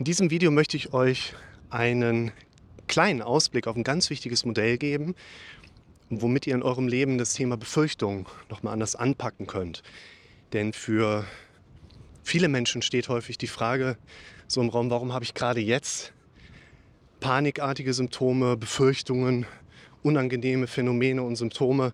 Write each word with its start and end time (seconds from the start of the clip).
In 0.00 0.04
diesem 0.04 0.30
Video 0.30 0.50
möchte 0.50 0.78
ich 0.78 0.94
euch 0.94 1.34
einen 1.68 2.32
kleinen 2.88 3.20
Ausblick 3.20 3.66
auf 3.66 3.76
ein 3.76 3.84
ganz 3.84 4.08
wichtiges 4.08 4.46
Modell 4.46 4.78
geben, 4.78 5.14
womit 6.08 6.46
ihr 6.46 6.54
in 6.54 6.62
eurem 6.62 6.88
Leben 6.88 7.18
das 7.18 7.34
Thema 7.34 7.58
Befürchtung 7.58 8.26
nochmal 8.48 8.72
anders 8.72 8.96
anpacken 8.96 9.46
könnt. 9.46 9.82
Denn 10.54 10.72
für 10.72 11.26
viele 12.22 12.48
Menschen 12.48 12.80
steht 12.80 13.10
häufig 13.10 13.36
die 13.36 13.46
Frage 13.46 13.98
so 14.46 14.62
im 14.62 14.70
Raum, 14.70 14.88
warum 14.88 15.12
habe 15.12 15.26
ich 15.26 15.34
gerade 15.34 15.60
jetzt 15.60 16.14
panikartige 17.20 17.92
Symptome, 17.92 18.56
Befürchtungen, 18.56 19.44
unangenehme 20.02 20.66
Phänomene 20.66 21.22
und 21.22 21.36
Symptome. 21.36 21.92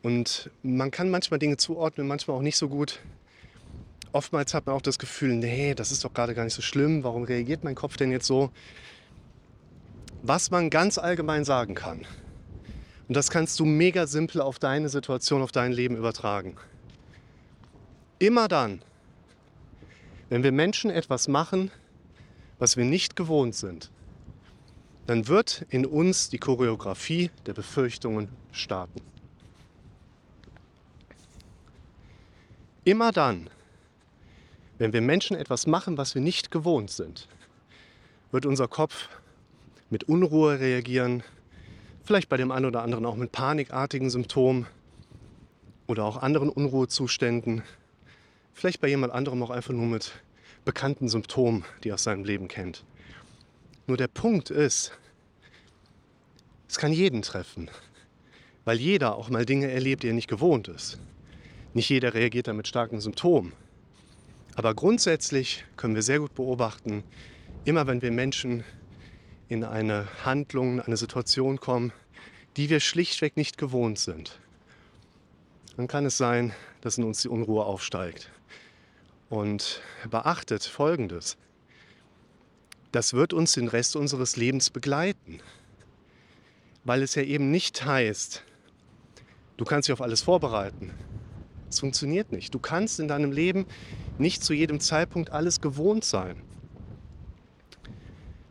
Und 0.00 0.48
man 0.62 0.92
kann 0.92 1.10
manchmal 1.10 1.40
Dinge 1.40 1.56
zuordnen, 1.56 2.06
manchmal 2.06 2.36
auch 2.36 2.42
nicht 2.42 2.56
so 2.56 2.68
gut. 2.68 3.00
Oftmals 4.12 4.54
hat 4.54 4.66
man 4.66 4.74
auch 4.74 4.82
das 4.82 4.98
Gefühl, 4.98 5.34
nee, 5.34 5.74
das 5.74 5.92
ist 5.92 6.04
doch 6.04 6.14
gerade 6.14 6.34
gar 6.34 6.44
nicht 6.44 6.54
so 6.54 6.62
schlimm, 6.62 7.04
warum 7.04 7.24
reagiert 7.24 7.64
mein 7.64 7.74
Kopf 7.74 7.96
denn 7.96 8.10
jetzt 8.10 8.26
so? 8.26 8.50
Was 10.22 10.50
man 10.50 10.70
ganz 10.70 10.98
allgemein 10.98 11.44
sagen 11.44 11.74
kann, 11.74 12.06
und 13.08 13.16
das 13.16 13.30
kannst 13.30 13.60
du 13.60 13.64
mega 13.64 14.06
simpel 14.06 14.40
auf 14.40 14.58
deine 14.58 14.88
Situation, 14.88 15.42
auf 15.42 15.52
dein 15.52 15.72
Leben 15.72 15.96
übertragen. 15.96 16.56
Immer 18.18 18.48
dann, 18.48 18.82
wenn 20.28 20.42
wir 20.42 20.52
Menschen 20.52 20.90
etwas 20.90 21.28
machen, 21.28 21.70
was 22.58 22.76
wir 22.76 22.84
nicht 22.84 23.14
gewohnt 23.14 23.54
sind, 23.54 23.90
dann 25.06 25.28
wird 25.28 25.64
in 25.68 25.86
uns 25.86 26.30
die 26.30 26.38
Choreografie 26.38 27.30
der 27.46 27.52
Befürchtungen 27.52 28.28
starten. 28.50 29.00
Immer 32.84 33.12
dann, 33.12 33.48
wenn 34.78 34.92
wir 34.92 35.00
Menschen 35.00 35.36
etwas 35.36 35.66
machen, 35.66 35.96
was 35.96 36.14
wir 36.14 36.22
nicht 36.22 36.50
gewohnt 36.50 36.90
sind, 36.90 37.28
wird 38.30 38.46
unser 38.46 38.68
Kopf 38.68 39.08
mit 39.90 40.04
Unruhe 40.04 40.60
reagieren, 40.60 41.22
vielleicht 42.04 42.28
bei 42.28 42.36
dem 42.36 42.50
einen 42.50 42.66
oder 42.66 42.82
anderen 42.82 43.06
auch 43.06 43.16
mit 43.16 43.32
panikartigen 43.32 44.10
Symptomen 44.10 44.66
oder 45.86 46.04
auch 46.04 46.16
anderen 46.16 46.48
Unruhezuständen, 46.48 47.62
vielleicht 48.52 48.80
bei 48.80 48.88
jemand 48.88 49.12
anderem 49.12 49.42
auch 49.42 49.50
einfach 49.50 49.72
nur 49.72 49.86
mit 49.86 50.12
bekannten 50.64 51.08
Symptomen, 51.08 51.64
die 51.84 51.90
er 51.90 51.94
aus 51.94 52.02
seinem 52.02 52.24
Leben 52.24 52.48
kennt. 52.48 52.84
Nur 53.86 53.96
der 53.96 54.08
Punkt 54.08 54.50
ist, 54.50 54.92
es 56.68 56.76
kann 56.76 56.92
jeden 56.92 57.22
treffen, 57.22 57.70
weil 58.64 58.78
jeder 58.78 59.14
auch 59.14 59.30
mal 59.30 59.46
Dinge 59.46 59.70
erlebt, 59.70 60.02
die 60.02 60.08
er 60.08 60.14
nicht 60.14 60.28
gewohnt 60.28 60.66
ist. 60.66 60.98
Nicht 61.72 61.88
jeder 61.88 62.14
reagiert 62.14 62.48
dann 62.48 62.56
mit 62.56 62.66
starken 62.66 63.00
Symptomen. 63.00 63.52
Aber 64.56 64.74
grundsätzlich 64.74 65.64
können 65.76 65.94
wir 65.94 66.02
sehr 66.02 66.18
gut 66.18 66.34
beobachten, 66.34 67.04
immer 67.66 67.86
wenn 67.86 68.00
wir 68.00 68.10
Menschen 68.10 68.64
in 69.48 69.64
eine 69.64 70.08
Handlung, 70.24 70.80
eine 70.80 70.96
Situation 70.96 71.60
kommen, 71.60 71.92
die 72.56 72.70
wir 72.70 72.80
schlichtweg 72.80 73.36
nicht 73.36 73.58
gewohnt 73.58 73.98
sind, 73.98 74.40
dann 75.76 75.88
kann 75.88 76.06
es 76.06 76.16
sein, 76.16 76.54
dass 76.80 76.96
in 76.96 77.04
uns 77.04 77.20
die 77.20 77.28
Unruhe 77.28 77.66
aufsteigt. 77.66 78.30
Und 79.28 79.82
beachtet 80.08 80.64
Folgendes. 80.64 81.36
Das 82.92 83.12
wird 83.12 83.34
uns 83.34 83.52
den 83.52 83.68
Rest 83.68 83.94
unseres 83.94 84.36
Lebens 84.36 84.70
begleiten, 84.70 85.40
weil 86.84 87.02
es 87.02 87.14
ja 87.14 87.22
eben 87.22 87.50
nicht 87.50 87.84
heißt, 87.84 88.42
du 89.58 89.64
kannst 89.66 89.88
dich 89.88 89.92
auf 89.92 90.00
alles 90.00 90.22
vorbereiten. 90.22 90.94
Es 91.68 91.80
funktioniert 91.80 92.32
nicht. 92.32 92.54
Du 92.54 92.58
kannst 92.58 93.00
in 93.00 93.08
deinem 93.08 93.32
Leben 93.32 93.66
nicht 94.18 94.44
zu 94.44 94.54
jedem 94.54 94.80
Zeitpunkt 94.80 95.30
alles 95.30 95.60
gewohnt 95.60 96.04
sein. 96.04 96.42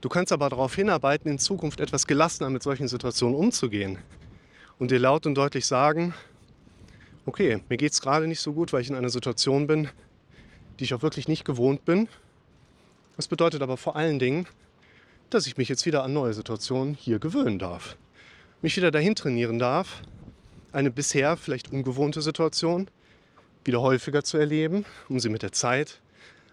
Du 0.02 0.10
kannst 0.10 0.32
aber 0.32 0.50
darauf 0.50 0.76
hinarbeiten, 0.76 1.32
in 1.32 1.40
Zukunft 1.40 1.80
etwas 1.80 2.06
gelassener 2.06 2.50
mit 2.50 2.62
solchen 2.62 2.88
Situationen 2.88 3.36
umzugehen 3.36 3.98
und 4.78 4.92
dir 4.92 5.00
laut 5.00 5.26
und 5.26 5.36
deutlich 5.36 5.66
sagen, 5.66 6.14
okay, 7.26 7.64
mir 7.70 7.78
geht 7.78 7.94
es 7.94 8.02
gerade 8.02 8.28
nicht 8.28 8.42
so 8.42 8.54
gut, 8.54 8.72
weil 8.72 8.82
ich 8.82 8.90
in 8.90 8.96
einer 8.96 9.10
Situation 9.10 9.66
bin, 9.66 9.90
die 10.80 10.84
ich 10.84 10.94
auch 10.94 11.02
wirklich 11.02 11.28
nicht 11.28 11.46
gewohnt 11.46 11.86
bin. 11.86 12.08
Das 13.16 13.28
bedeutet 13.28 13.62
aber 13.62 13.78
vor 13.78 13.96
allen 13.96 14.20
Dingen, 14.20 14.46
dass 15.30 15.48
ich 15.48 15.58
mich 15.58 15.70
jetzt 15.70 15.86
wieder 15.86 16.04
an 16.04 16.14
neue 16.14 16.34
Situationen 16.34 16.94
hier 16.94 17.18
gewöhnen 17.18 17.58
darf. 17.58 17.98
Mich 18.62 18.78
wieder 18.78 18.92
dahin 18.92 19.16
trainieren 19.16 19.58
darf, 19.58 20.02
eine 20.72 20.92
bisher 20.92 21.38
vielleicht 21.38 21.72
ungewohnte 21.72 22.22
Situation 22.22 22.90
wieder 23.66 23.82
häufiger 23.82 24.24
zu 24.24 24.38
erleben, 24.38 24.86
um 25.10 25.20
sie 25.20 25.30
mit 25.30 25.42
der 25.42 25.52
Zeit 25.52 26.00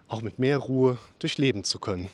auch 0.08 0.22
mit 0.22 0.38
mehr 0.38 0.58
Ruhe 0.58 0.98
durchleben 1.18 1.64
zu 1.64 1.78
können. 1.78 2.08